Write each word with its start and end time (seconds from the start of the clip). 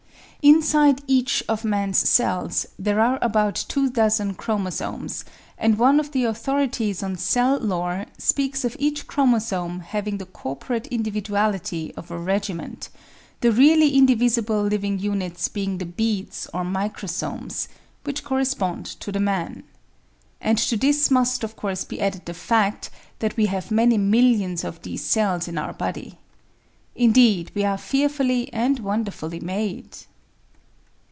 Inside 0.43 1.03
each 1.05 1.43
of 1.47 1.63
man's 1.63 1.99
cells 1.99 2.65
there 2.79 2.99
are 2.99 3.19
about 3.21 3.63
two 3.67 3.91
dozen 3.91 4.33
chromosomes, 4.33 5.23
and 5.55 5.77
one 5.77 5.99
of 5.99 6.13
the 6.13 6.23
authorities 6.23 7.03
on 7.03 7.15
cell 7.15 7.59
lore 7.59 8.07
speaks 8.17 8.65
of 8.65 8.75
each 8.79 9.05
chromosome 9.05 9.81
having 9.81 10.17
the 10.17 10.25
corporate 10.25 10.87
individuality 10.87 11.93
of 11.95 12.09
a 12.09 12.17
regiment, 12.17 12.89
the 13.41 13.51
really 13.51 13.95
indivisible 13.95 14.63
living 14.63 14.97
units 14.97 15.47
being 15.47 15.77
the 15.77 15.85
beads 15.85 16.47
or 16.55 16.63
microsomes— 16.63 17.67
which 18.03 18.23
correspond 18.23 18.87
to 18.87 19.11
the 19.11 19.19
men 19.19 19.53
1 19.57 19.63
And 20.41 20.57
to 20.57 20.75
this 20.75 21.11
must 21.11 21.43
of 21.43 21.55
course 21.55 21.83
beaded 21.83 22.25
the 22.25 22.33
fact 22.33 22.89
that 23.19 23.37
we 23.37 23.45
have 23.45 23.69
many 23.69 23.99
millions 23.99 24.63
of 24.63 24.81
these 24.81 25.03
cells 25.03 25.47
in 25.47 25.59
our 25.59 25.71
body. 25.73 26.17
Indeed, 26.95 27.51
we 27.53 27.63
are 27.63 27.77
fearfully 27.77 28.51
and 28.51 28.79
wonderfully 28.79 29.39
made! 29.39 29.97